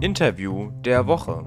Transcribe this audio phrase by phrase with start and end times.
[0.00, 1.42] Interview der Woche.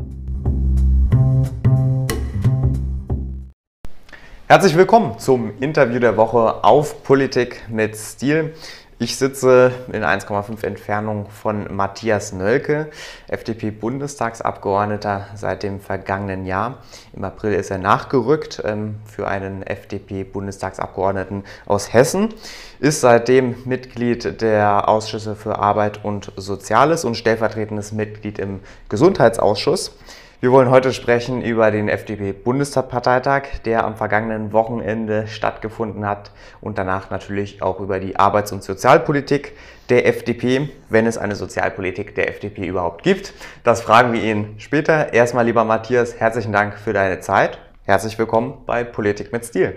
[4.48, 8.54] Herzlich willkommen zum Interview der Woche auf Politik mit Stil.
[9.02, 12.91] Ich sitze in 1,5 Entfernung von Matthias Nölke,
[13.30, 16.84] FDP-Bundestagsabgeordneter seit dem vergangenen Jahr.
[17.12, 22.32] Im April ist er nachgerückt ähm, für einen FDP-Bundestagsabgeordneten aus Hessen,
[22.80, 29.95] ist seitdem Mitglied der Ausschüsse für Arbeit und Soziales und stellvertretendes Mitglied im Gesundheitsausschuss.
[30.41, 36.31] Wir wollen heute sprechen über den FDP-Bundestagsparteitag, der am vergangenen Wochenende stattgefunden hat
[36.62, 39.54] und danach natürlich auch über die Arbeits- und Sozialpolitik
[39.90, 43.36] der FDP, wenn es eine Sozialpolitik der FDP überhaupt gibt.
[43.64, 45.14] Das fragen wir ihn später.
[45.14, 47.59] Erstmal, lieber Matthias, herzlichen Dank für deine Zeit.
[47.84, 49.76] Herzlich willkommen bei Politik mit Stil.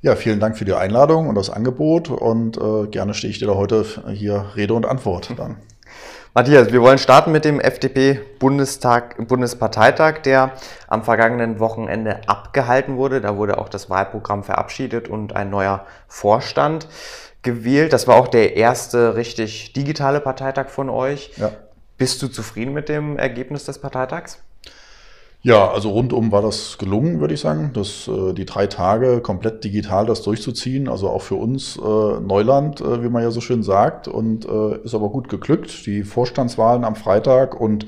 [0.00, 3.48] Ja, vielen Dank für die Einladung und das Angebot und äh, gerne stehe ich dir
[3.48, 5.56] da heute hier Rede und Antwort dann.
[6.36, 10.50] Matthias, wir wollen starten mit dem FDP-Bundesparteitag, der
[10.88, 13.20] am vergangenen Wochenende abgehalten wurde.
[13.20, 16.88] Da wurde auch das Wahlprogramm verabschiedet und ein neuer Vorstand
[17.42, 17.92] gewählt.
[17.92, 21.30] Das war auch der erste richtig digitale Parteitag von euch.
[21.36, 21.52] Ja.
[21.98, 24.42] Bist du zufrieden mit dem Ergebnis des Parteitags?
[25.46, 29.62] Ja, also rundum war das gelungen, würde ich sagen, dass äh, die drei Tage komplett
[29.62, 33.62] digital das durchzuziehen, also auch für uns äh, Neuland, äh, wie man ja so schön
[33.62, 35.84] sagt, und äh, ist aber gut geglückt.
[35.84, 37.86] Die Vorstandswahlen am Freitag und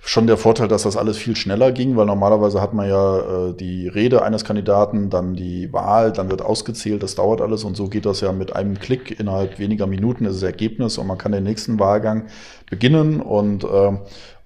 [0.00, 3.54] schon der Vorteil, dass das alles viel schneller ging, weil normalerweise hat man ja äh,
[3.54, 7.88] die Rede eines Kandidaten, dann die Wahl, dann wird ausgezählt, das dauert alles und so
[7.88, 11.32] geht das ja mit einem Klick innerhalb weniger Minuten ist das Ergebnis und man kann
[11.32, 12.26] den nächsten Wahlgang
[12.70, 13.98] beginnen und äh,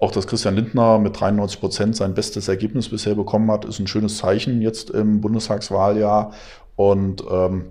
[0.03, 3.87] auch, dass Christian Lindner mit 93 Prozent sein bestes Ergebnis bisher bekommen hat, ist ein
[3.87, 6.33] schönes Zeichen jetzt im Bundestagswahljahr.
[6.75, 7.67] Und ähm,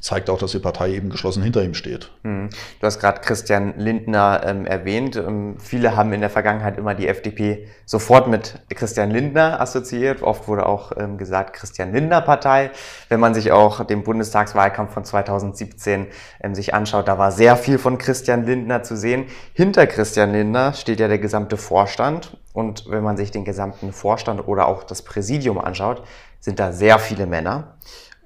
[0.00, 2.10] zeigt auch, dass die Partei eben geschlossen hinter ihm steht.
[2.22, 2.50] Hm.
[2.80, 5.16] Du hast gerade Christian Lindner ähm, erwähnt.
[5.16, 10.22] Ähm, viele haben in der Vergangenheit immer die FDP sofort mit Christian Lindner assoziiert.
[10.22, 12.70] Oft wurde auch ähm, gesagt Christian Lindner Partei.
[13.08, 16.06] Wenn man sich auch den Bundestagswahlkampf von 2017
[16.42, 19.26] ähm, sich anschaut, da war sehr viel von Christian Lindner zu sehen.
[19.52, 22.36] Hinter Christian Lindner steht ja der gesamte Vorstand.
[22.52, 26.02] Und wenn man sich den gesamten Vorstand oder auch das Präsidium anschaut,
[26.40, 27.74] sind da sehr viele Männer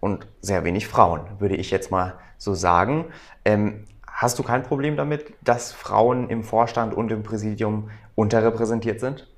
[0.03, 3.05] und sehr wenig Frauen, würde ich jetzt mal so sagen.
[3.45, 9.29] Ähm, hast du kein Problem damit, dass Frauen im Vorstand und im Präsidium unterrepräsentiert sind?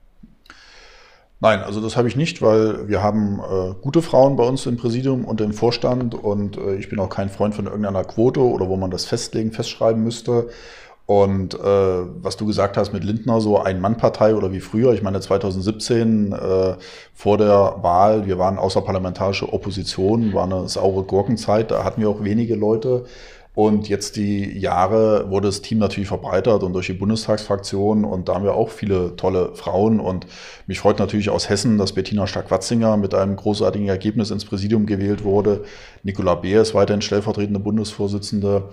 [1.41, 4.79] Nein, also das habe ich nicht, weil wir haben äh, gute Frauen bei uns im
[4.79, 8.67] Präsidium und im Vorstand und äh, ich bin auch kein Freund von irgendeiner Quote oder
[8.67, 10.49] wo man das festlegen, festschreiben müsste.
[11.07, 15.21] Und äh, was du gesagt hast mit Lindner, so Ein-Mann-Partei oder wie früher, ich meine
[15.21, 16.75] 2017 äh,
[17.13, 22.25] vor der Wahl, wir waren außerparlamentarische Opposition, war eine saure Gurkenzeit, da hatten wir auch
[22.25, 23.05] wenige Leute.
[23.55, 28.35] Und jetzt die Jahre wurde das Team natürlich verbreitert und durch die Bundestagsfraktion und da
[28.35, 30.27] haben wir auch viele tolle Frauen und
[30.67, 35.23] mich freut natürlich aus Hessen, dass Bettina Stark-Watzinger mit einem großartigen Ergebnis ins Präsidium gewählt
[35.23, 35.63] wurde.
[36.03, 38.71] Nicola Beer ist weiterhin stellvertretende Bundesvorsitzende.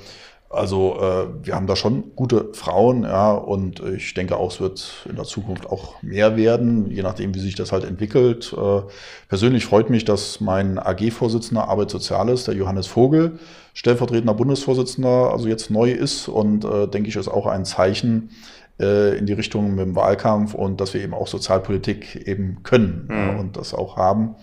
[0.54, 5.06] Also äh, wir haben da schon gute Frauen, ja, und ich denke auch, es wird
[5.10, 8.54] in der Zukunft auch mehr werden, je nachdem, wie sich das halt entwickelt.
[8.58, 8.82] Äh,
[9.30, 13.40] persönlich freut mich, dass mein AG-Vorsitzender Arbeit Soziales, der Johannes Vogel,
[13.74, 18.32] stellvertretender Bundesvorsitzender, also jetzt neu ist und äh, denke ich, ist auch ein Zeichen
[18.80, 23.08] äh, in die Richtung mit dem Wahlkampf und dass wir eben auch Sozialpolitik eben können
[23.10, 23.40] mhm.
[23.40, 24.36] und das auch haben.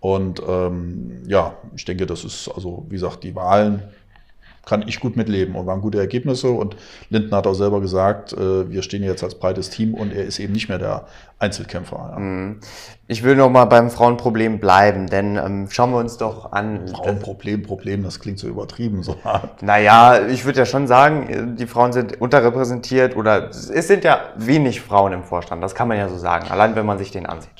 [0.00, 3.82] Und ähm, ja, ich denke, das ist also, wie gesagt, die Wahlen
[4.68, 6.50] kann ich gut mitleben und waren gute Ergebnisse.
[6.50, 6.76] Und
[7.08, 10.38] Lindner hat auch selber gesagt, äh, wir stehen jetzt als breites Team und er ist
[10.38, 11.06] eben nicht mehr der
[11.38, 12.10] Einzelkämpfer.
[12.12, 12.18] Ja.
[12.18, 12.60] Mhm.
[13.06, 16.86] Ich will noch mal beim Frauenproblem bleiben, denn ähm, schauen wir uns doch an.
[16.88, 19.62] Frauenproblem, Problem, das klingt so übertrieben, so hart.
[19.62, 24.82] Naja, ich würde ja schon sagen, die Frauen sind unterrepräsentiert oder es sind ja wenig
[24.82, 27.57] Frauen im Vorstand, das kann man ja so sagen, allein wenn man sich den ansieht.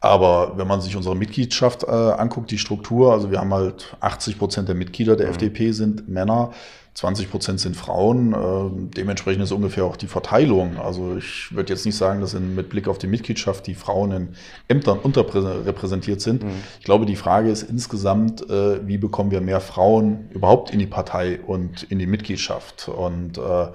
[0.00, 4.38] Aber wenn man sich unsere Mitgliedschaft äh, anguckt, die Struktur, also wir haben halt 80
[4.38, 5.32] Prozent der Mitglieder der mhm.
[5.32, 6.52] FDP sind Männer,
[6.96, 8.32] 20 Prozent sind Frauen.
[8.32, 10.78] Äh, dementsprechend ist ungefähr auch die Verteilung.
[10.78, 14.12] Also ich würde jetzt nicht sagen, dass in, mit Blick auf die Mitgliedschaft die Frauen
[14.12, 14.28] in
[14.68, 16.42] Ämtern unterrepräsentiert sind.
[16.42, 16.50] Mhm.
[16.78, 20.86] Ich glaube, die Frage ist insgesamt, äh, wie bekommen wir mehr Frauen überhaupt in die
[20.86, 22.88] Partei und in die Mitgliedschaft?
[22.88, 23.66] Und äh,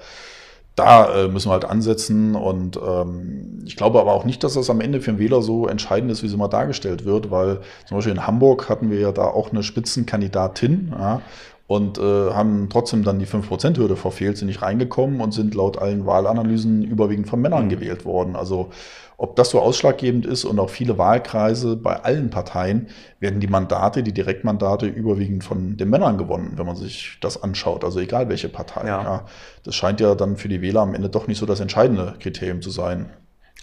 [0.81, 4.69] da äh, müssen wir halt ansetzen und ähm, ich glaube aber auch nicht, dass das
[4.69, 7.97] am Ende für den Wähler so entscheidend ist, wie es immer dargestellt wird, weil zum
[7.97, 11.21] Beispiel in Hamburg hatten wir ja da auch eine Spitzenkandidatin ja,
[11.67, 16.05] und äh, haben trotzdem dann die 5%-Hürde verfehlt, sind nicht reingekommen und sind laut allen
[16.07, 17.69] Wahlanalysen überwiegend von Männern mhm.
[17.69, 18.35] gewählt worden.
[18.35, 18.71] Also
[19.21, 22.87] ob das so ausschlaggebend ist und auch viele Wahlkreise bei allen Parteien
[23.19, 27.83] werden die Mandate, die Direktmandate überwiegend von den Männern gewonnen, wenn man sich das anschaut.
[27.83, 28.87] Also egal welche Partei.
[28.87, 29.03] Ja.
[29.03, 29.25] ja.
[29.63, 32.63] das scheint ja dann für die Wähler am Ende doch nicht so das entscheidende Kriterium
[32.63, 33.11] zu sein.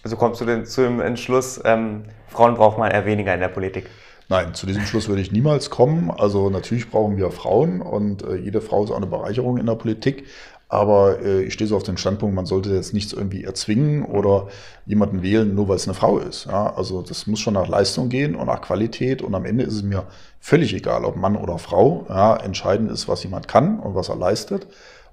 [0.04, 3.48] Also kommst du denn zu dem Entschluss, ähm, Frauen braucht man eher weniger in der
[3.48, 3.90] Politik?
[4.28, 6.12] Nein, zu diesem Schluss würde ich niemals kommen.
[6.12, 9.74] Also natürlich brauchen wir Frauen und äh, jede Frau ist auch eine Bereicherung in der
[9.74, 10.24] Politik.
[10.68, 14.48] Aber äh, ich stehe so auf den Standpunkt, man sollte jetzt nichts irgendwie erzwingen oder
[14.84, 16.46] jemanden wählen, nur weil es eine Frau ist.
[16.46, 19.22] Ja, also das muss schon nach Leistung gehen und nach Qualität.
[19.22, 20.06] Und am Ende ist es mir
[20.40, 22.04] völlig egal, ob Mann oder Frau.
[22.10, 24.66] Ja, entscheidend ist, was jemand kann und was er leistet.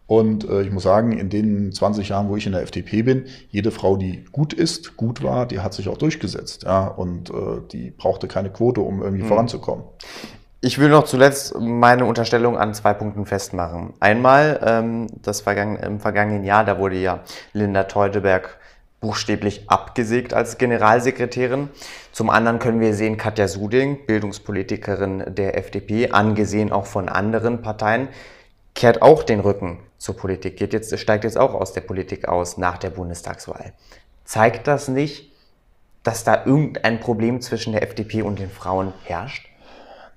[0.07, 3.25] Und äh, ich muss sagen, in den 20 Jahren, wo ich in der FDP bin,
[3.49, 6.63] jede Frau, die gut ist, gut war, die hat sich auch durchgesetzt.
[6.63, 9.27] Ja, und äh, die brauchte keine Quote, um irgendwie mhm.
[9.29, 9.85] voranzukommen.
[10.65, 13.93] Ich will noch zuletzt meine Unterstellung an zwei Punkten festmachen.
[13.99, 17.19] Einmal ähm, das vergangen, im vergangenen Jahr, da wurde ja
[17.53, 18.57] Linda Teuteberg
[18.99, 21.69] buchstäblich abgesägt als Generalsekretärin.
[22.11, 28.07] Zum anderen können wir sehen, Katja Suding, Bildungspolitikerin der FDP, angesehen auch von anderen Parteien,
[28.73, 32.57] kehrt auch den Rücken zur Politik, geht jetzt, steigt jetzt auch aus der Politik aus
[32.57, 33.73] nach der Bundestagswahl.
[34.23, 35.31] Zeigt das nicht,
[36.01, 39.51] dass da irgendein Problem zwischen der FDP und den Frauen herrscht?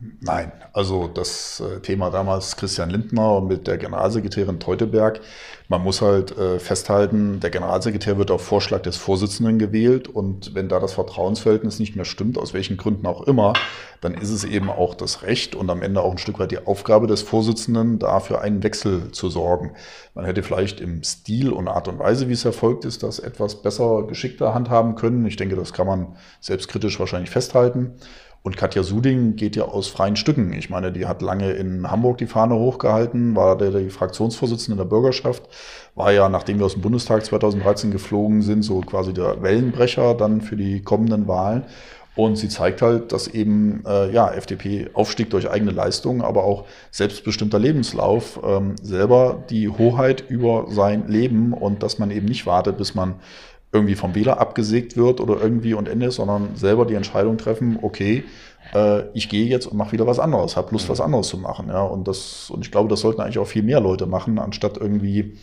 [0.01, 5.21] Nein, also das äh, Thema damals Christian Lindner mit der Generalsekretärin Teuteberg.
[5.67, 10.69] Man muss halt äh, festhalten, der Generalsekretär wird auf Vorschlag des Vorsitzenden gewählt und wenn
[10.69, 13.55] da das Vertrauensverhältnis nicht mehr stimmt, aus welchen Gründen auch immer,
[14.01, 16.65] dann ist es eben auch das Recht und am Ende auch ein Stück weit die
[16.65, 19.73] Aufgabe des Vorsitzenden, dafür einen Wechsel zu sorgen.
[20.15, 23.63] Man hätte vielleicht im Stil und Art und Weise, wie es erfolgt ist, das etwas
[23.63, 25.27] besser, geschickter handhaben können.
[25.27, 27.95] Ich denke, das kann man selbstkritisch wahrscheinlich festhalten.
[28.43, 30.53] Und Katja Suding geht ja aus freien Stücken.
[30.53, 34.89] Ich meine, die hat lange in Hamburg die Fahne hochgehalten, war der, die Fraktionsvorsitzende der
[34.89, 35.43] Bürgerschaft,
[35.95, 40.41] war ja, nachdem wir aus dem Bundestag 2013 geflogen sind, so quasi der Wellenbrecher dann
[40.41, 41.65] für die kommenden Wahlen.
[42.19, 46.65] Und sie zeigt halt, dass eben äh, ja, FDP Aufstieg durch eigene Leistungen, aber auch
[46.91, 52.77] selbstbestimmter Lebenslauf ähm, selber die Hoheit über sein Leben und dass man eben nicht wartet,
[52.77, 53.21] bis man
[53.73, 58.25] irgendwie vom Wähler abgesägt wird oder irgendwie und Ende, sondern selber die Entscheidung treffen, okay,
[58.75, 61.69] äh, ich gehe jetzt und mache wieder was anderes, habe Lust, was anderes zu machen.
[61.69, 64.79] Ja, und, das, und ich glaube, das sollten eigentlich auch viel mehr Leute machen, anstatt
[64.79, 65.37] irgendwie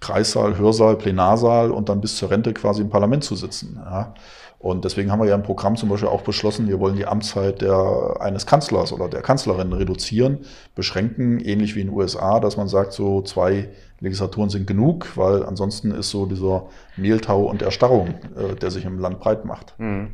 [0.00, 3.80] Kreissaal, Hörsaal, Plenarsaal und dann bis zur Rente quasi im Parlament zu sitzen.
[3.84, 4.14] Ja.
[4.58, 7.60] Und deswegen haben wir ja im Programm zum Beispiel auch beschlossen, wir wollen die Amtszeit
[7.60, 10.38] der, eines Kanzlers oder der Kanzlerin reduzieren,
[10.74, 13.68] beschränken, ähnlich wie in den USA, dass man sagt, so zwei
[14.00, 16.66] Legislaturen sind genug, weil ansonsten ist so dieser
[16.96, 19.74] Mehltau und Erstarrung, äh, der sich im Land breit macht.
[19.78, 20.10] Mhm.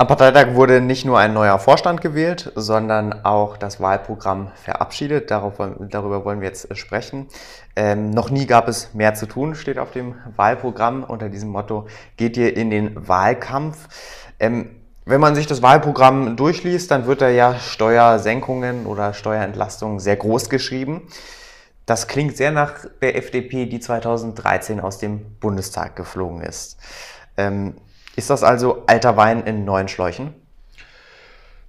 [0.00, 5.30] Am Parteitag wurde nicht nur ein neuer Vorstand gewählt, sondern auch das Wahlprogramm verabschiedet.
[5.30, 7.28] Darauf, darüber wollen wir jetzt sprechen.
[7.76, 11.04] Ähm, noch nie gab es mehr zu tun, steht auf dem Wahlprogramm.
[11.04, 11.86] Unter diesem Motto
[12.16, 13.88] geht ihr in den Wahlkampf.
[14.38, 14.70] Ähm,
[15.04, 20.48] wenn man sich das Wahlprogramm durchliest, dann wird da ja Steuersenkungen oder Steuerentlastungen sehr groß
[20.48, 21.08] geschrieben.
[21.84, 26.78] Das klingt sehr nach der FDP, die 2013 aus dem Bundestag geflogen ist.
[27.36, 27.74] Ähm,
[28.16, 30.34] ist das also alter Wein in neuen Schläuchen?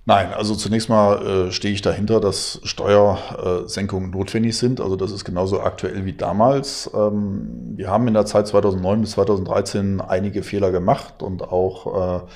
[0.06, 4.82] Nein, also zunächst mal äh, stehe ich dahinter, dass Steuersenkungen notwendig sind.
[4.82, 6.90] Also das ist genauso aktuell wie damals.
[6.94, 12.28] Ähm, wir haben in der Zeit 2009 bis 2013 einige Fehler gemacht und auch äh,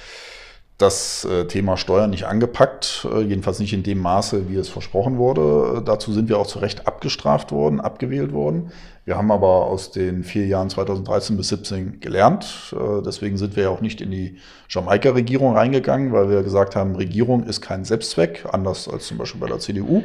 [0.77, 5.17] das äh, Thema Steuern nicht angepackt, äh, jedenfalls nicht in dem Maße, wie es versprochen
[5.17, 5.81] wurde.
[5.85, 8.71] Dazu sind wir auch zu Recht abgestraft worden, abgewählt worden.
[9.05, 12.73] Wir haben aber aus den vier Jahren 2013 bis 2017 gelernt.
[12.73, 16.95] Äh, deswegen sind wir ja auch nicht in die Jamaika-Regierung reingegangen, weil wir gesagt haben,
[16.95, 20.03] Regierung ist kein Selbstzweck, anders als zum Beispiel bei der CDU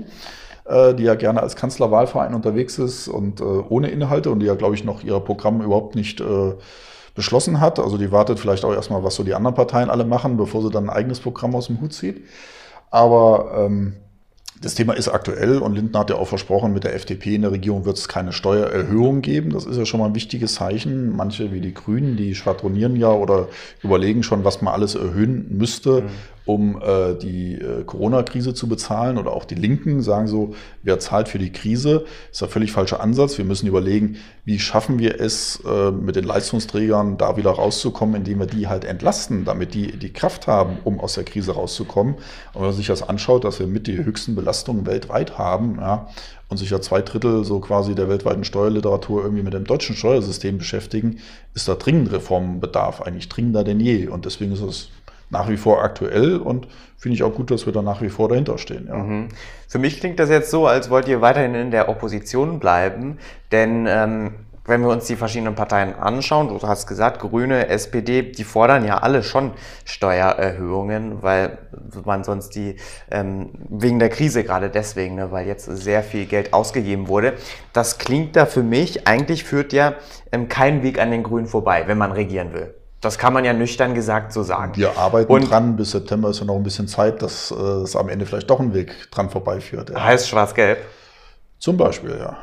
[0.96, 4.84] die ja gerne als Kanzlerwahlverein unterwegs ist und ohne Inhalte und die ja, glaube ich,
[4.84, 6.22] noch ihr Programm überhaupt nicht
[7.14, 7.78] beschlossen hat.
[7.78, 10.70] Also die wartet vielleicht auch erstmal, was so die anderen Parteien alle machen, bevor sie
[10.70, 12.24] dann ein eigenes Programm aus dem Hut zieht.
[12.90, 13.94] Aber ähm,
[14.62, 17.52] das Thema ist aktuell und Lindner hat ja auch versprochen, mit der FDP in der
[17.52, 19.50] Regierung wird es keine Steuererhöhung geben.
[19.50, 21.16] Das ist ja schon mal ein wichtiges Zeichen.
[21.16, 23.48] Manche wie die Grünen, die schwadronieren ja oder
[23.82, 26.08] überlegen schon, was man alles erhöhen müsste, mhm
[26.44, 31.28] um äh, die äh, Corona-Krise zu bezahlen oder auch die Linken sagen so, wer zahlt
[31.28, 32.04] für die Krise?
[32.30, 33.38] Ist ein völlig falscher Ansatz.
[33.38, 38.40] Wir müssen überlegen, wie schaffen wir es, äh, mit den Leistungsträgern da wieder rauszukommen, indem
[38.40, 42.14] wir die halt entlasten, damit die die Kraft haben, um aus der Krise rauszukommen.
[42.14, 46.08] Und wenn man sich das anschaut, dass wir mit die höchsten Belastungen weltweit haben, ja,
[46.50, 50.58] und sich ja zwei Drittel so quasi der weltweiten Steuerliteratur irgendwie mit dem deutschen Steuersystem
[50.58, 51.20] beschäftigen,
[51.54, 54.08] ist da dringend Reformbedarf, eigentlich dringender denn je.
[54.08, 54.88] Und deswegen ist es
[55.30, 58.28] nach wie vor aktuell und finde ich auch gut, dass wir da nach wie vor
[58.28, 58.88] dahinter stehen.
[58.88, 58.96] Ja.
[58.96, 59.28] Mhm.
[59.68, 63.18] Für mich klingt das jetzt so, als wollt ihr weiterhin in der Opposition bleiben,
[63.52, 64.34] denn ähm,
[64.66, 68.98] wenn wir uns die verschiedenen Parteien anschauen, du hast gesagt, Grüne, SPD, die fordern ja
[68.98, 69.52] alle schon
[69.84, 71.58] Steuererhöhungen, weil
[72.04, 72.76] man sonst die,
[73.10, 77.34] ähm, wegen der Krise gerade deswegen, ne, weil jetzt sehr viel Geld ausgegeben wurde.
[77.72, 79.94] Das klingt da für mich, eigentlich führt ja
[80.30, 82.74] ähm, kein Weg an den Grünen vorbei, wenn man regieren will.
[83.00, 84.76] Das kann man ja nüchtern gesagt so sagen.
[84.76, 87.96] Wir arbeiten Und dran, bis September ist ja noch ein bisschen Zeit, dass äh, es
[87.96, 89.90] am Ende vielleicht doch ein Weg dran vorbeiführt.
[89.90, 90.04] Ja.
[90.04, 90.78] Heißt schwarz-gelb?
[91.58, 92.36] Zum Beispiel, ja.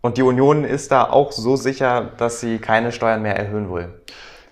[0.00, 3.88] Und die Union ist da auch so sicher, dass sie keine Steuern mehr erhöhen will?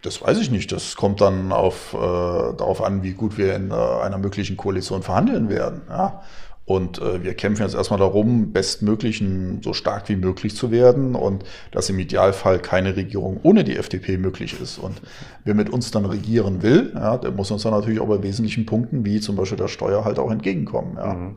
[0.03, 0.73] Das weiß ich nicht.
[0.73, 5.03] Das kommt dann auf, äh, darauf an, wie gut wir in äh, einer möglichen Koalition
[5.03, 5.83] verhandeln werden.
[5.89, 6.23] Ja?
[6.67, 11.45] Und äh, wir kämpfen jetzt erstmal darum, bestmöglichen so stark wie möglich zu werden und
[11.71, 14.79] dass im Idealfall keine Regierung ohne die FDP möglich ist.
[14.79, 15.01] Und
[15.45, 18.67] wer mit uns dann regieren will, ja, der muss uns dann natürlich auch bei wesentlichen
[18.67, 20.97] Punkten, wie zum Beispiel der Steuer, halt auch entgegenkommen.
[20.97, 21.15] Ja.
[21.15, 21.37] Mhm.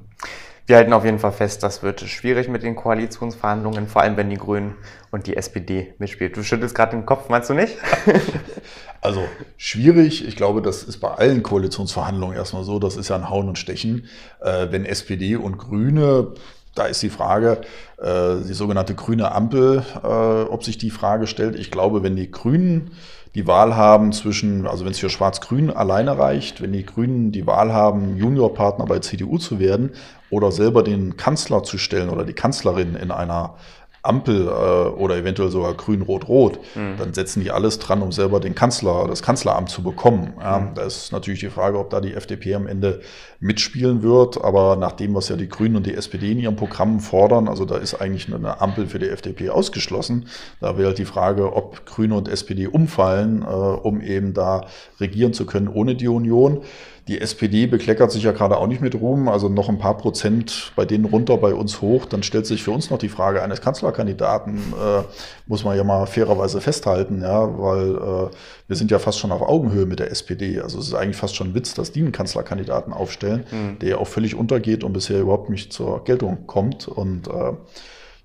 [0.66, 4.30] Wir halten auf jeden Fall fest, das wird schwierig mit den Koalitionsverhandlungen, vor allem wenn
[4.30, 4.76] die Grünen
[5.10, 6.38] und die SPD mitspielt.
[6.38, 7.76] Du schüttelst gerade den Kopf, meinst du nicht?
[9.02, 9.24] also
[9.58, 10.28] schwierig.
[10.28, 12.80] Ich glaube, das ist bei allen Koalitionsverhandlungen erstmal so.
[12.80, 14.06] Das ist ja ein Hauen und Stechen.
[14.42, 16.34] Äh, wenn SPD und Grüne
[16.76, 17.62] da ist die Frage,
[17.98, 21.56] äh, die sogenannte grüne Ampel, äh, ob sich die Frage stellt.
[21.58, 22.92] Ich glaube, wenn die Grünen
[23.36, 27.46] die Wahl haben zwischen, also wenn es für Schwarz-Grün alleine reicht, wenn die Grünen die
[27.46, 29.92] Wahl haben, Juniorpartner bei CDU zu werden
[30.30, 33.56] oder selber den Kanzler zu stellen oder die Kanzlerin in einer
[34.02, 36.98] Ampel äh, oder eventuell sogar grün-rot-rot, mhm.
[36.98, 40.34] dann setzen die alles dran, um selber den Kanzler, das Kanzleramt zu bekommen.
[40.40, 40.76] Ja, mhm.
[40.76, 43.02] Da ist natürlich die Frage, ob da die FDP am Ende
[43.40, 44.44] mitspielen wird.
[44.44, 47.66] Aber nach dem, was ja die Grünen und die SPD in ihren Programmen fordern, also
[47.66, 50.28] da ist eigentlich eine Ampel für die FDP ausgeschlossen.
[50.60, 54.66] Da wäre halt die Frage, ob Grüne und SPD umfallen, äh, um eben da
[55.00, 56.62] regieren zu können ohne die Union.
[57.10, 60.74] Die SPD bekleckert sich ja gerade auch nicht mit Ruhm, also noch ein paar Prozent
[60.76, 62.06] bei denen runter, bei uns hoch.
[62.06, 65.02] Dann stellt sich für uns noch die Frage eines Kanzlerkandidaten, äh,
[65.48, 68.36] muss man ja mal fairerweise festhalten, ja, weil äh,
[68.68, 70.62] wir sind ja fast schon auf Augenhöhe mit der SPD.
[70.62, 73.80] Also es ist eigentlich fast schon ein Witz, dass die einen Kanzlerkandidaten aufstellen, mhm.
[73.80, 76.88] der auch völlig untergeht und bisher überhaupt nicht zur Geltung kommt.
[76.88, 77.54] Und äh,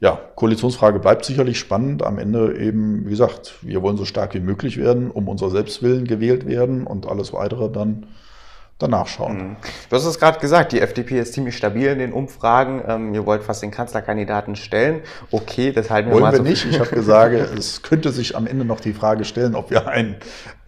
[0.00, 2.02] ja, Koalitionsfrage bleibt sicherlich spannend.
[2.02, 6.06] Am Ende eben, wie gesagt, wir wollen so stark wie möglich werden, um unser Selbstwillen
[6.06, 8.08] gewählt werden und alles weitere dann
[8.84, 9.36] danach schauen.
[9.36, 9.56] Mhm.
[9.88, 12.82] Du hast es gerade gesagt, die FDP ist ziemlich stabil in den Umfragen.
[12.86, 15.00] Ähm, ihr wollt fast den Kanzlerkandidaten stellen.
[15.30, 16.66] Okay, das halten wir Wollen mal wir so nicht.
[16.66, 20.16] Ich habe gesagt, es könnte sich am Ende noch die Frage stellen, ob wir einen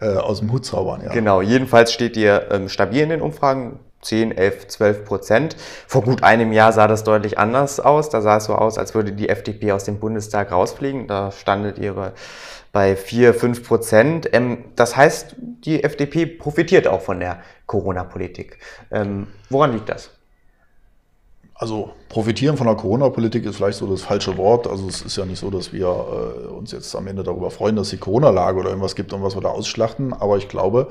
[0.01, 1.01] äh, aus dem Hut zaubern.
[1.03, 1.13] Ja.
[1.13, 3.79] Genau, jedenfalls steht ihr ähm, stabil in den Umfragen.
[4.01, 5.55] 10, 11, 12 Prozent.
[5.87, 8.09] Vor gut einem Jahr sah das deutlich anders aus.
[8.09, 11.07] Da sah es so aus, als würde die FDP aus dem Bundestag rausfliegen.
[11.07, 12.13] Da standet ihr
[12.77, 14.29] bei bei 4, 5 Prozent.
[14.33, 18.59] Ähm, das heißt, die FDP profitiert auch von der Corona-Politik.
[18.91, 20.11] Ähm, woran liegt das?
[21.55, 24.67] Also profitieren von der Corona-Politik ist vielleicht so das falsche Wort.
[24.67, 27.75] Also es ist ja nicht so, dass wir äh, uns jetzt am Ende darüber freuen,
[27.75, 30.13] dass die Corona-Lage oder irgendwas gibt und was wir da ausschlachten.
[30.13, 30.89] Aber ich glaube,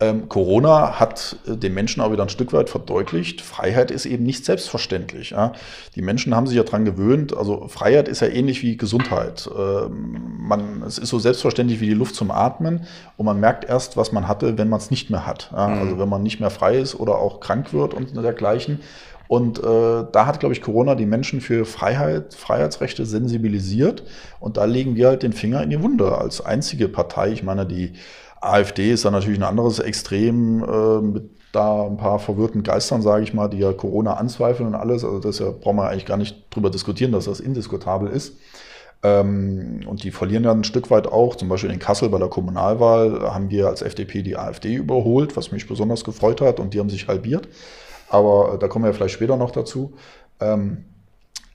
[0.00, 4.24] ähm, Corona hat äh, den Menschen auch wieder ein Stück weit verdeutlicht, Freiheit ist eben
[4.24, 5.30] nicht selbstverständlich.
[5.30, 5.52] Ja?
[5.96, 9.50] Die Menschen haben sich ja dran gewöhnt, also Freiheit ist ja ähnlich wie Gesundheit.
[9.58, 12.86] Ähm, man, es ist so selbstverständlich wie die Luft zum Atmen
[13.16, 15.50] und man merkt erst, was man hatte, wenn man es nicht mehr hat.
[15.52, 15.66] Ja?
[15.66, 15.78] Mhm.
[15.80, 18.80] Also wenn man nicht mehr frei ist oder auch krank wird und dergleichen.
[19.26, 24.02] Und äh, da hat, glaube ich, Corona die Menschen für Freiheit, Freiheitsrechte sensibilisiert.
[24.40, 27.28] Und da legen wir halt den Finger in die Wunde als einzige Partei.
[27.28, 27.92] Ich meine, die
[28.40, 33.22] AfD ist dann natürlich ein anderes Extrem äh, mit da ein paar verwirrten Geistern, sage
[33.22, 35.04] ich mal, die ja Corona anzweifeln und alles.
[35.04, 38.36] Also das ja, brauchen wir eigentlich gar nicht drüber diskutieren, dass das indiskutabel ist.
[39.02, 41.36] Ähm, und die verlieren dann ein Stück weit auch.
[41.36, 45.52] Zum Beispiel in Kassel bei der Kommunalwahl haben wir als FDP die AfD überholt, was
[45.52, 47.48] mich besonders gefreut hat und die haben sich halbiert.
[48.08, 49.94] Aber äh, da kommen wir vielleicht später noch dazu.
[50.40, 50.84] Ähm,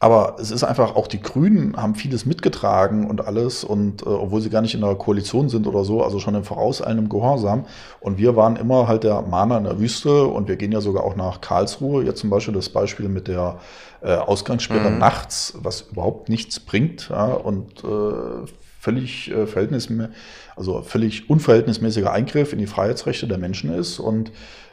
[0.03, 4.41] aber es ist einfach, auch die Grünen haben vieles mitgetragen und alles, und äh, obwohl
[4.41, 7.63] sie gar nicht in der Koalition sind oder so, also schon im vorauseilendem Gehorsam.
[8.01, 11.05] Und wir waren immer halt der Mahner in der Wüste und wir gehen ja sogar
[11.05, 12.03] auch nach Karlsruhe.
[12.03, 13.59] Jetzt zum Beispiel das Beispiel mit der
[14.01, 14.97] äh, Ausgangssperre mhm.
[14.97, 18.45] nachts, was überhaupt nichts bringt ja, und äh,
[18.83, 20.13] völlig äh, verhältnismäßig,
[20.57, 23.99] also völlig unverhältnismäßiger Eingriff in die Freiheitsrechte der Menschen ist.
[23.99, 24.31] Und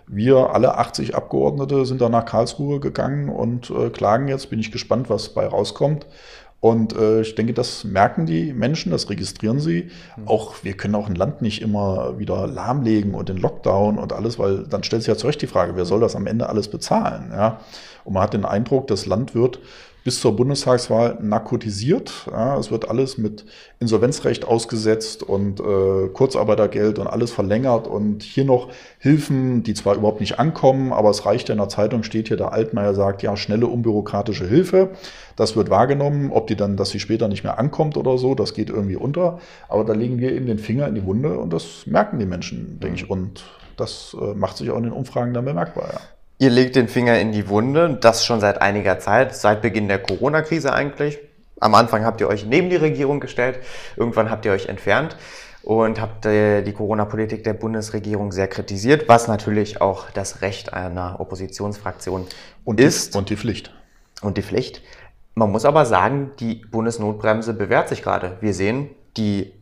[0.08, 4.50] wir alle 80 Abgeordnete sind dann nach Karlsruhe gegangen und äh, klagen jetzt.
[4.50, 6.06] Bin ich gespannt, was bei rauskommt.
[6.58, 9.90] Und äh, ich denke, das merken die Menschen, das registrieren sie.
[10.16, 10.26] Mhm.
[10.28, 14.40] Auch wir können auch ein Land nicht immer wieder lahmlegen und den Lockdown und alles,
[14.40, 16.68] weil dann stellt sich ja zu Recht die Frage, wer soll das am Ende alles
[16.68, 17.30] bezahlen?
[17.32, 17.60] Ja?
[18.04, 19.60] Und man hat den Eindruck, das Land wird
[20.04, 22.26] bis zur Bundestagswahl narkotisiert.
[22.30, 23.44] Ja, es wird alles mit
[23.78, 30.20] Insolvenzrecht ausgesetzt und äh, Kurzarbeitergeld und alles verlängert und hier noch Hilfen, die zwar überhaupt
[30.20, 33.36] nicht ankommen, aber es reicht ja in der Zeitung, steht hier, der Altmaier sagt, ja,
[33.36, 34.90] schnelle, unbürokratische Hilfe.
[35.36, 38.54] Das wird wahrgenommen, ob die dann, dass sie später nicht mehr ankommt oder so, das
[38.54, 39.38] geht irgendwie unter.
[39.68, 42.80] Aber da legen wir eben den Finger in die Wunde und das merken die Menschen,
[42.80, 43.04] denke ich.
[43.04, 43.10] Mhm.
[43.10, 43.44] Und
[43.76, 46.00] das äh, macht sich auch in den Umfragen dann bemerkbar, ja.
[46.40, 49.98] Ihr legt den Finger in die Wunde, das schon seit einiger Zeit, seit Beginn der
[49.98, 51.18] Corona-Krise eigentlich.
[51.60, 53.58] Am Anfang habt ihr euch neben die Regierung gestellt,
[53.98, 55.18] irgendwann habt ihr euch entfernt
[55.62, 61.20] und habt äh, die Corona-Politik der Bundesregierung sehr kritisiert, was natürlich auch das Recht einer
[61.20, 62.26] Oppositionsfraktion
[62.64, 63.12] und ist.
[63.12, 63.74] Die, und die Pflicht.
[64.22, 64.80] Und die Pflicht.
[65.34, 68.38] Man muss aber sagen, die Bundesnotbremse bewährt sich gerade.
[68.40, 69.52] Wir sehen, die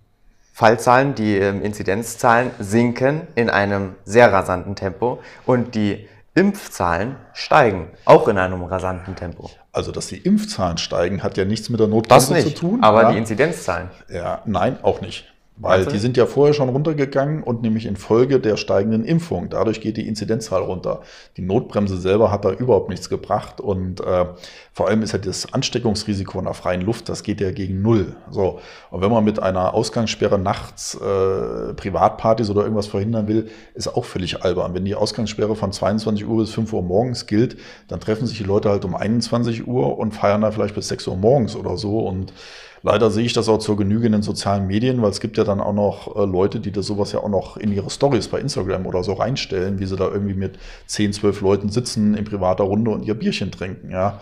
[0.53, 6.07] Fallzahlen, die ähm, Inzidenzzahlen sinken in einem sehr rasanten Tempo und die
[6.39, 9.51] Impfzahlen steigen, auch in einem rasanten Tempo.
[9.73, 12.83] Also, dass die Impfzahlen steigen, hat ja nichts mit der Notbremse zu tun.
[12.83, 13.13] Aber ja.
[13.13, 13.91] die Inzidenzzahlen.
[14.09, 15.27] Ja, nein, auch nicht.
[15.61, 19.51] Weil die sind ja vorher schon runtergegangen und nämlich infolge der steigenden Impfung.
[19.51, 21.01] Dadurch geht die Inzidenzzahl runter.
[21.37, 24.27] Die Notbremse selber hat da überhaupt nichts gebracht und äh,
[24.73, 28.15] vor allem ist ja das Ansteckungsrisiko in der freien Luft, das geht ja gegen null.
[28.31, 28.61] So
[28.91, 34.05] und wenn man mit einer Ausgangssperre nachts äh, Privatpartys oder irgendwas verhindern will, ist auch
[34.05, 34.75] völlig albern.
[34.75, 37.57] Wenn die Ausgangssperre von 22 Uhr bis 5 Uhr morgens gilt,
[37.89, 41.09] dann treffen sich die Leute halt um 21 Uhr und feiern da vielleicht bis 6
[41.09, 42.33] Uhr morgens oder so und
[42.83, 45.45] Leider sehe ich das auch zur Genüge in den sozialen Medien, weil es gibt ja
[45.45, 48.41] dann auch noch äh, Leute, die das sowas ja auch noch in ihre Stories bei
[48.41, 52.65] Instagram oder so reinstellen, wie sie da irgendwie mit 10, 12 Leuten sitzen in privater
[52.65, 54.21] Runde und ihr Bierchen trinken, ja.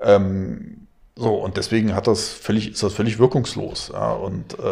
[0.00, 0.85] Ähm,
[1.18, 3.90] so, und deswegen hat das völlig, ist das völlig wirkungslos.
[3.90, 4.62] Ja, und äh,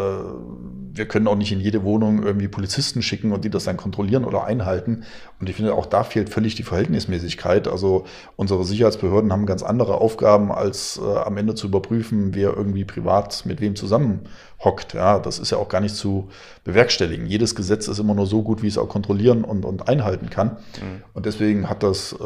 [0.93, 4.25] wir können auch nicht in jede Wohnung irgendwie Polizisten schicken und die das dann kontrollieren
[4.25, 5.05] oder einhalten.
[5.39, 7.67] Und ich finde, auch da fehlt völlig die Verhältnismäßigkeit.
[7.67, 12.85] Also unsere Sicherheitsbehörden haben ganz andere Aufgaben, als äh, am Ende zu überprüfen, wer irgendwie
[12.85, 14.29] privat mit wem zusammen
[14.63, 14.93] hockt.
[14.93, 16.29] Ja, das ist ja auch gar nicht zu
[16.63, 17.25] bewerkstelligen.
[17.25, 20.57] Jedes Gesetz ist immer nur so gut, wie es auch kontrollieren und, und einhalten kann.
[20.81, 21.03] Mhm.
[21.13, 22.17] Und deswegen hat das äh,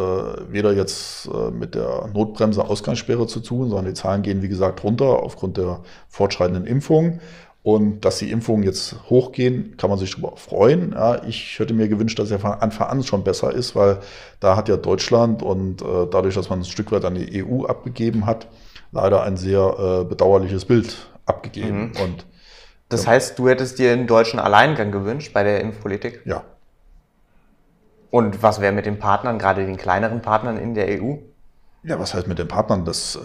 [0.52, 4.84] weder jetzt äh, mit der Notbremse Ausgangssperre zu tun, sondern die Zahlen gehen, wie gesagt,
[4.84, 7.20] runter aufgrund der fortschreitenden Impfung.
[7.62, 10.94] Und dass die Impfungen jetzt hochgehen, kann man sich darüber freuen.
[10.94, 14.00] Ja, ich hätte mir gewünscht, dass er von Anfang an schon besser ist, weil
[14.40, 17.66] da hat ja Deutschland und äh, dadurch, dass man ein Stück weit an die EU
[17.66, 18.48] abgegeben hat,
[18.94, 21.92] leider ein sehr äh, bedauerliches Bild abgegeben.
[21.94, 22.02] Mhm.
[22.02, 22.26] Und,
[22.90, 23.12] das ja.
[23.12, 26.22] heißt, du hättest dir einen deutschen Alleingang gewünscht bei der Impfpolitik?
[26.26, 26.44] Ja.
[28.12, 31.18] Und was wäre mit den Partnern, gerade den kleineren Partnern in der EU?
[31.82, 32.84] Ja, was heißt mit den Partnern?
[32.84, 33.20] Das, äh,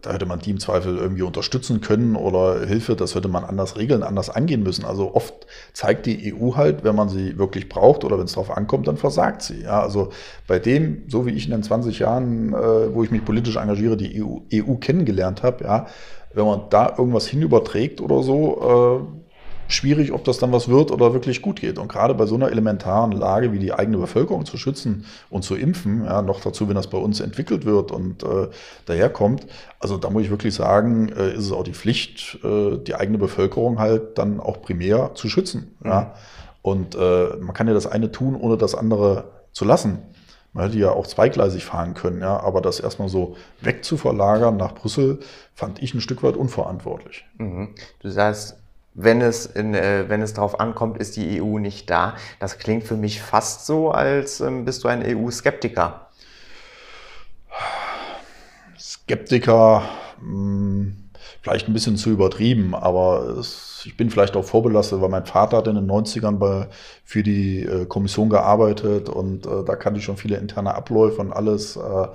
[0.00, 3.76] da hätte man die im Zweifel irgendwie unterstützen können oder Hilfe, das hätte man anders
[3.76, 4.84] regeln, anders angehen müssen.
[4.84, 5.34] Also oft
[5.72, 8.98] zeigt die EU halt, wenn man sie wirklich braucht oder wenn es darauf ankommt, dann
[8.98, 9.62] versagt sie.
[9.62, 10.10] Ja, also
[10.46, 13.96] bei dem, so wie ich in den 20 Jahren, äh, wo ich mich politisch engagiere,
[13.96, 15.86] die EU, EU kennengelernt habe, ja,
[16.36, 21.12] wenn man da irgendwas hinüberträgt oder so, äh, schwierig, ob das dann was wird oder
[21.14, 21.78] wirklich gut geht.
[21.78, 25.56] Und gerade bei so einer elementaren Lage wie die eigene Bevölkerung zu schützen und zu
[25.56, 28.48] impfen, ja, noch dazu, wenn das bei uns entwickelt wird und äh,
[28.84, 29.46] daherkommt,
[29.80, 33.18] also da muss ich wirklich sagen, äh, ist es auch die Pflicht, äh, die eigene
[33.18, 35.74] Bevölkerung halt dann auch primär zu schützen.
[35.80, 35.90] Mhm.
[35.90, 36.14] Ja.
[36.60, 39.98] Und äh, man kann ja das eine tun, ohne das andere zu lassen.
[40.56, 45.18] Man hätte ja auch zweigleisig fahren können, ja, aber das erstmal so wegzuverlagern nach Brüssel,
[45.54, 47.26] fand ich ein Stück weit unverantwortlich.
[47.36, 47.74] Mhm.
[48.00, 48.56] Du sagst,
[48.94, 52.16] wenn es, in, äh, wenn es darauf ankommt, ist die EU nicht da.
[52.40, 56.06] Das klingt für mich fast so, als ähm, bist du ein EU-Skeptiker.
[58.78, 59.82] Skeptiker,
[60.22, 60.96] mh, hm,
[61.42, 65.58] vielleicht ein bisschen zu übertrieben, aber es, ich bin vielleicht auch vorbelastet, weil mein Vater
[65.58, 66.68] hat in den 90ern bei,
[67.04, 71.32] für die äh, Kommission gearbeitet und äh, da kannte ich schon viele interne Abläufe und
[71.32, 71.76] alles.
[71.76, 72.08] Äh,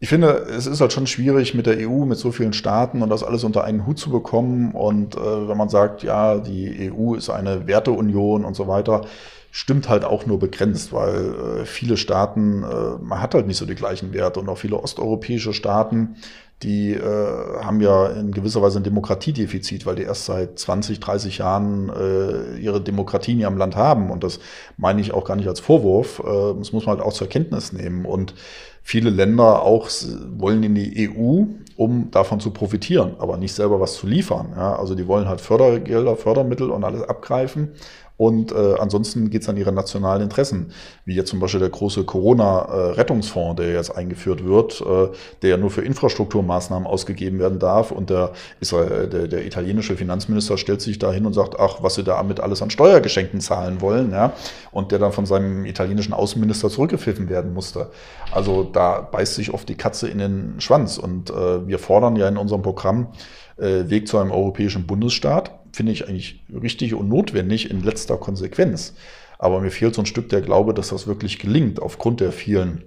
[0.00, 3.08] ich finde, es ist halt schon schwierig mit der EU, mit so vielen Staaten und
[3.08, 4.72] das alles unter einen Hut zu bekommen.
[4.72, 9.02] Und äh, wenn man sagt, ja, die EU ist eine Werteunion und so weiter,
[9.50, 13.66] stimmt halt auch nur begrenzt, weil äh, viele Staaten, äh, man hat halt nicht so
[13.66, 16.16] die gleichen Werte und auch viele osteuropäische Staaten,
[16.62, 21.38] die äh, haben ja in gewisser Weise ein Demokratiedefizit, weil die erst seit 20, 30
[21.38, 24.10] Jahren äh, ihre Demokratie in ihrem Land haben.
[24.10, 24.40] Und das
[24.76, 26.20] meine ich auch gar nicht als Vorwurf.
[26.20, 28.06] Äh, das muss man halt auch zur Kenntnis nehmen.
[28.06, 28.34] Und
[28.82, 29.90] viele Länder auch
[30.38, 31.44] wollen in die EU,
[31.76, 34.54] um davon zu profitieren, aber nicht selber was zu liefern.
[34.56, 37.72] Ja, also die wollen halt Fördergelder, Fördermittel und alles abgreifen
[38.16, 40.72] Und äh, ansonsten geht es an ihre nationalen Interessen,
[41.04, 45.08] wie jetzt zum Beispiel der große Corona-Rettungsfonds, der jetzt eingeführt wird, äh,
[45.42, 47.90] der ja nur für Infrastrukturmaßnahmen ausgegeben werden darf.
[47.90, 51.96] Und der, Israel, der, der italienische Finanzminister stellt sich da hin und sagt, ach, was
[51.96, 54.12] sie damit alles an Steuergeschenken zahlen wollen.
[54.12, 54.32] Ja?
[54.70, 57.90] Und der dann von seinem italienischen Außenminister zurückgepfiffen werden musste.
[58.30, 60.98] Also da beißt sich oft die Katze in den Schwanz.
[60.98, 63.08] Und äh, wir fordern ja in unserem Programm,
[63.56, 68.94] äh, Weg zu einem europäischen Bundesstaat finde ich eigentlich richtig und notwendig in letzter Konsequenz.
[69.38, 72.84] Aber mir fehlt so ein Stück der Glaube, dass das wirklich gelingt, aufgrund der vielen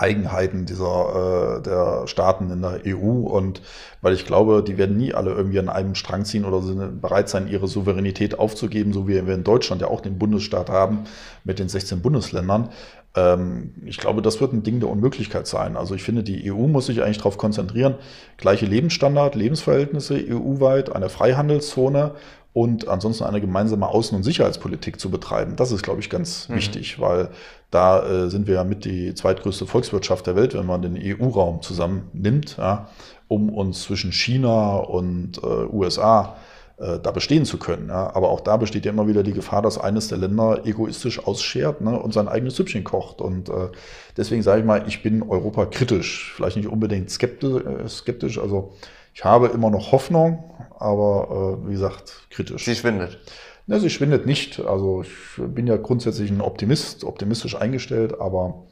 [0.00, 3.62] Eigenheiten dieser äh, der Staaten in der EU und
[4.00, 7.28] weil ich glaube, die werden nie alle irgendwie an einem Strang ziehen oder sind bereit
[7.28, 11.04] sein, ihre Souveränität aufzugeben, so wie wir in Deutschland ja auch den Bundesstaat haben
[11.44, 12.70] mit den 16 Bundesländern.
[13.14, 15.76] Ähm, ich glaube, das wird ein Ding der Unmöglichkeit sein.
[15.76, 17.96] Also ich finde, die EU muss sich eigentlich darauf konzentrieren,
[18.36, 22.12] gleiche Lebensstandard, Lebensverhältnisse EU-weit, eine Freihandelszone
[22.52, 25.56] und ansonsten eine gemeinsame Außen- und Sicherheitspolitik zu betreiben.
[25.56, 26.56] Das ist, glaube ich, ganz mhm.
[26.56, 27.28] wichtig, weil
[27.70, 31.62] da äh, sind wir ja mit die zweitgrößte Volkswirtschaft der Welt, wenn man den EU-Raum
[31.62, 32.88] zusammennimmt, ja,
[33.28, 36.36] um uns zwischen China und äh, USA
[36.80, 37.88] äh, da bestehen zu können.
[37.88, 38.14] Ja.
[38.16, 41.80] Aber auch da besteht ja immer wieder die Gefahr, dass eines der Länder egoistisch ausschert
[41.82, 43.20] ne, und sein eigenes Süppchen kocht.
[43.20, 43.68] Und äh,
[44.16, 48.72] deswegen sage ich mal, ich bin Europa kritisch, vielleicht nicht unbedingt skeptisch, äh, skeptisch also
[49.20, 50.42] ich habe immer noch Hoffnung,
[50.78, 52.64] aber äh, wie gesagt, kritisch.
[52.64, 53.18] Sie schwindet.
[53.66, 54.60] Ne, sie schwindet nicht.
[54.60, 58.62] Also ich bin ja grundsätzlich ein Optimist, optimistisch eingestellt, aber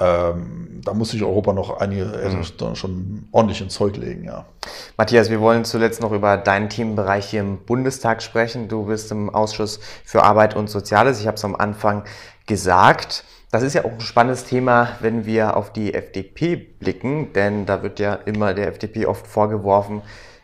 [0.00, 2.74] ähm, da muss sich Europa noch einige mhm.
[2.74, 4.44] schon ordentlich ins Zeug legen, ja.
[4.96, 8.66] Matthias, wir wollen zuletzt noch über deinen Themenbereich hier im Bundestag sprechen.
[8.66, 11.20] Du bist im Ausschuss für Arbeit und Soziales.
[11.20, 12.02] Ich habe es am Anfang
[12.44, 13.22] gesagt.
[13.52, 17.82] Das ist ja auch ein spannendes Thema, wenn wir auf die FDP blicken, denn da
[17.82, 20.02] wird ja immer der FDP oft vorgeworfen,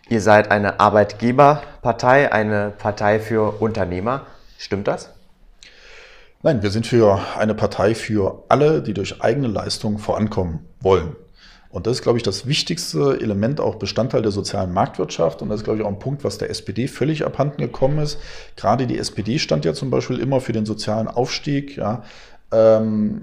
[0.08, 4.26] ihr seid eine Arbeitgeberpartei, eine Partei für Unternehmer.
[4.58, 5.10] Stimmt das?
[6.42, 11.14] Nein, wir sind für eine Partei für alle, die durch eigene Leistung vorankommen wollen.
[11.70, 15.42] Und das ist, glaube ich, das wichtigste Element, auch Bestandteil der sozialen Marktwirtschaft.
[15.42, 18.18] Und das ist, glaube ich, auch ein Punkt, was der SPD völlig abhanden gekommen ist.
[18.56, 21.76] Gerade die SPD stand ja zum Beispiel immer für den sozialen Aufstieg.
[21.76, 22.02] Ja.
[22.52, 23.22] Ähm,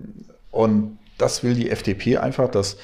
[0.51, 2.77] und das will die FDP einfach, dass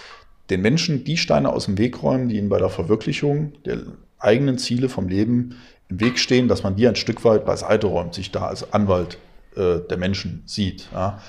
[0.49, 3.79] den Menschen die Steine aus dem Weg räumen, die ihnen bei der Verwirklichung der
[4.17, 5.55] eigenen Ziele vom Leben
[5.89, 9.17] im Weg stehen, dass man die ein Stück weit beiseite räumt, sich da als Anwalt
[9.55, 10.89] äh, der Menschen sieht.
[10.93, 11.21] Ja.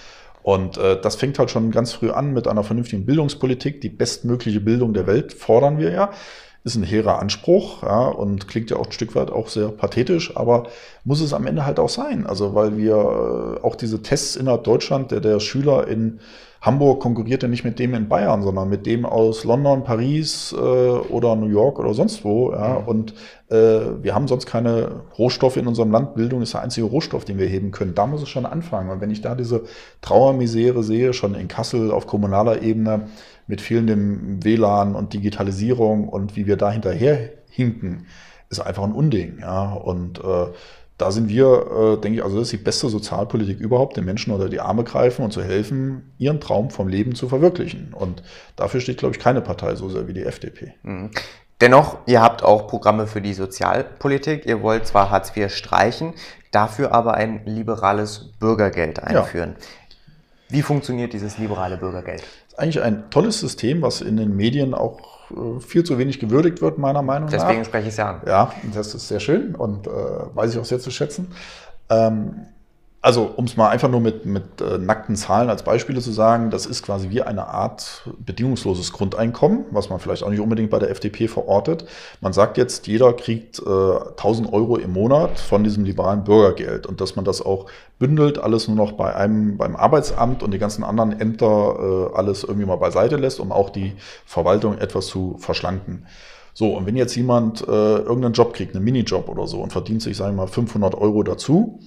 [0.43, 3.81] Und äh, das fängt halt schon ganz früh an mit einer vernünftigen Bildungspolitik.
[3.81, 6.11] Die bestmögliche Bildung der Welt fordern wir ja
[6.63, 10.37] ist ein hehrer Anspruch ja, und klingt ja auch ein Stück weit auch sehr pathetisch,
[10.37, 10.65] aber
[11.05, 12.27] muss es am Ende halt auch sein.
[12.27, 16.21] Also weil wir äh, auch diese Tests innerhalb Deutschland, der der Schüler in
[16.61, 20.59] Hamburg konkurriert ja nicht mit dem in Bayern, sondern mit dem aus London, Paris äh,
[20.59, 22.53] oder New York oder sonst wo.
[22.53, 22.81] Ja?
[22.81, 22.89] Mhm.
[22.89, 23.15] Und
[23.49, 26.15] äh, wir haben sonst keine Rohstoffe in unserem Land.
[26.15, 27.95] Bildung ist der einzige Rohstoff, den wir heben können.
[27.95, 28.91] Da muss es schon anfangen.
[28.91, 29.63] Und wenn ich da diese
[30.03, 33.07] Trauermisere sehe, schon in Kassel auf kommunaler Ebene,
[33.47, 38.07] mit fehlendem WLAN und Digitalisierung und wie wir da hinterher hinken,
[38.49, 39.39] ist einfach ein Unding.
[39.41, 39.73] Ja?
[39.73, 40.47] Und äh,
[41.01, 44.33] da sind wir, äh, denke ich, also das ist die beste Sozialpolitik überhaupt, den Menschen
[44.33, 47.95] unter die Arme greifen und zu helfen, ihren Traum vom Leben zu verwirklichen.
[47.95, 48.23] Und
[48.57, 50.75] dafür steht, glaube ich, keine Partei so sehr wie die FDP.
[50.83, 51.11] Mhm.
[51.61, 54.47] Dennoch, ihr habt auch Programme für die Sozialpolitik.
[54.47, 56.15] Ihr wollt zwar Hartz IV streichen,
[56.51, 59.57] dafür aber ein liberales Bürgergeld einführen.
[59.59, 59.67] Ja.
[60.49, 62.25] Wie funktioniert dieses liberale Bürgergeld?
[62.61, 66.79] Eigentlich ein tolles System, was in den Medien auch äh, viel zu wenig gewürdigt wird,
[66.79, 67.49] meiner Meinung Deswegen nach.
[67.49, 68.21] Deswegen spreche ich es ja an.
[68.27, 71.29] Ja, das ist sehr schön und äh, weiß ich auch sehr zu schätzen.
[71.89, 72.47] Ähm,
[73.03, 76.51] also, um es mal einfach nur mit, mit äh, nackten Zahlen als Beispiele zu sagen,
[76.51, 80.79] das ist quasi wie eine Art bedingungsloses Grundeinkommen, was man vielleicht auch nicht unbedingt bei
[80.79, 81.87] der FDP verortet.
[82.21, 87.01] Man sagt jetzt, jeder kriegt äh, 1000 Euro im Monat von diesem liberalen Bürgergeld und
[87.01, 87.67] dass man das auch
[87.99, 92.45] bündelt, alles nur noch bei einem, beim Arbeitsamt und die ganzen anderen Ämter äh, alles
[92.45, 93.95] irgendwie mal beiseite lässt, um auch die
[94.27, 96.05] Verwaltung etwas zu verschlanken.
[96.53, 100.03] So, und wenn jetzt jemand äh, irgendeinen Job kriegt, einen Minijob oder so und verdient
[100.03, 101.81] sich, sagen wir mal, 500 Euro dazu,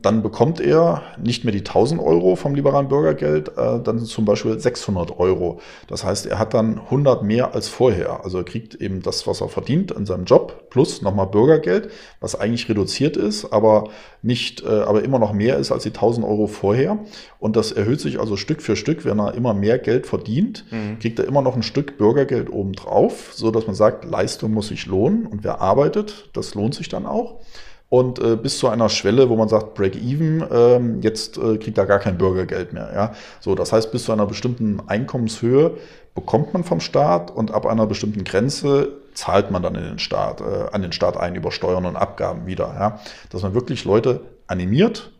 [0.00, 4.60] dann bekommt er nicht mehr die 1000 Euro vom liberalen Bürgergeld, äh, dann zum Beispiel
[4.60, 5.60] 600 Euro.
[5.88, 8.22] Das heißt, er hat dann 100 mehr als vorher.
[8.22, 12.38] Also er kriegt eben das, was er verdient in seinem Job, plus nochmal Bürgergeld, was
[12.38, 13.88] eigentlich reduziert ist, aber
[14.22, 17.00] nicht, äh, aber immer noch mehr ist als die 1000 Euro vorher.
[17.40, 21.00] Und das erhöht sich also Stück für Stück, wenn er immer mehr Geld verdient, mhm.
[21.00, 24.86] kriegt er immer noch ein Stück Bürgergeld obendrauf, so dass man sagt, Leistung muss sich
[24.86, 27.40] lohnen und wer arbeitet, das lohnt sich dann auch
[27.90, 31.86] und äh, bis zu einer Schwelle, wo man sagt, Break-Even, ähm, jetzt äh, kriegt er
[31.86, 32.90] gar kein Bürgergeld mehr.
[32.94, 33.12] Ja?
[33.40, 35.72] So, das heißt, bis zu einer bestimmten Einkommenshöhe
[36.14, 40.40] bekommt man vom Staat und ab einer bestimmten Grenze zahlt man dann in den Staat,
[40.40, 42.72] äh, an den Staat ein über Steuern und Abgaben wieder.
[42.78, 43.00] Ja?
[43.30, 45.10] Dass man wirklich Leute animiert,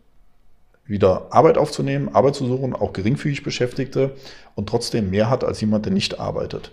[0.85, 4.11] wieder Arbeit aufzunehmen, Arbeit zu suchen, auch geringfügig Beschäftigte
[4.55, 6.71] und trotzdem mehr hat als jemand, der nicht arbeitet.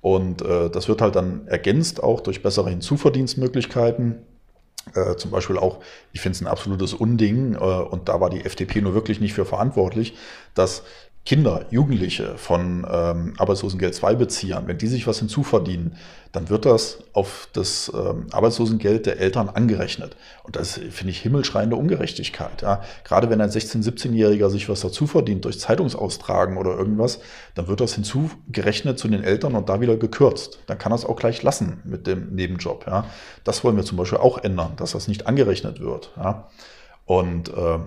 [0.00, 4.22] Und äh, das wird halt dann ergänzt auch durch bessere Hinzuverdienstmöglichkeiten.
[4.94, 8.44] Äh, zum Beispiel auch, ich finde es ein absolutes Unding, äh, und da war die
[8.44, 10.14] FDP nur wirklich nicht für verantwortlich,
[10.54, 10.82] dass
[11.24, 15.96] Kinder, Jugendliche von ähm, Arbeitslosengeld 2 Beziehern, wenn die sich was hinzuverdienen,
[16.32, 20.16] dann wird das auf das ähm, Arbeitslosengeld der Eltern angerechnet.
[20.42, 22.60] Und das finde ich himmelschreiende Ungerechtigkeit.
[22.60, 22.82] Ja.
[23.04, 27.20] Gerade wenn ein 16-, 17-Jähriger sich was dazu verdient durch Zeitungsaustragen oder irgendwas,
[27.54, 30.58] dann wird das hinzugerechnet zu den Eltern und da wieder gekürzt.
[30.66, 32.84] Dann kann das auch gleich lassen mit dem Nebenjob.
[32.86, 33.06] Ja.
[33.44, 36.10] Das wollen wir zum Beispiel auch ändern, dass das nicht angerechnet wird.
[36.16, 36.48] Ja.
[37.06, 37.78] Und äh,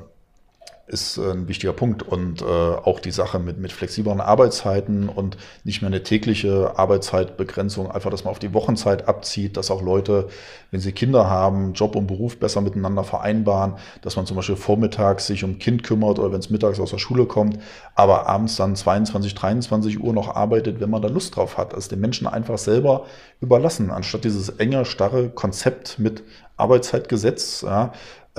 [0.87, 2.01] ist ein wichtiger Punkt.
[2.01, 7.91] Und äh, auch die Sache mit, mit flexibleren Arbeitszeiten und nicht mehr eine tägliche Arbeitszeitbegrenzung,
[7.91, 10.29] einfach, dass man auf die Wochenzeit abzieht, dass auch Leute,
[10.71, 15.27] wenn sie Kinder haben, Job und Beruf besser miteinander vereinbaren, dass man zum Beispiel vormittags
[15.27, 17.59] sich um Kind kümmert oder wenn es mittags aus der Schule kommt,
[17.95, 21.75] aber abends dann 22, 23 Uhr noch arbeitet, wenn man da Lust drauf hat.
[21.75, 23.05] Also den Menschen einfach selber
[23.41, 26.23] überlassen, anstatt dieses enge, starre Konzept mit
[26.55, 27.89] Arbeitszeitgesetz, ja, äh,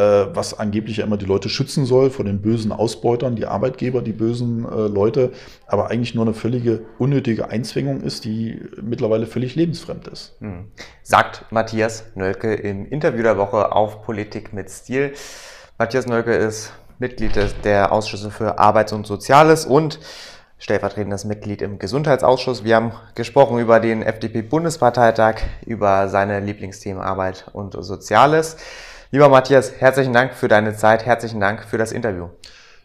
[0.03, 4.13] was angeblich ja immer die Leute schützen soll vor den bösen Ausbeutern, die Arbeitgeber, die
[4.13, 5.33] bösen äh, Leute,
[5.67, 10.37] aber eigentlich nur eine völlige unnötige Einzwängung ist, die mittlerweile völlig lebensfremd ist.
[10.41, 10.67] Hm.
[11.03, 15.13] Sagt Matthias Nölke im Interview der Woche auf Politik mit Stil.
[15.79, 17.33] Matthias Nölke ist Mitglied
[17.65, 20.01] der Ausschüsse für Arbeits- und Soziales und
[20.59, 22.65] stellvertretendes Mitglied im Gesundheitsausschuss.
[22.65, 28.57] Wir haben gesprochen über den FDP-Bundesparteitag, über seine Lieblingsthemen Arbeit und Soziales.
[29.11, 32.29] Lieber Matthias, herzlichen Dank für deine Zeit, herzlichen Dank für das Interview.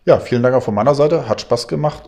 [0.05, 2.03] Ja, vielen Dank auch von meiner Seite, hat Spaß gemacht.